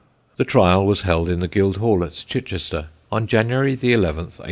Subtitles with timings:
[0.37, 4.39] The trial was held in the Guildhall at Chichester, on January 11th, 1804.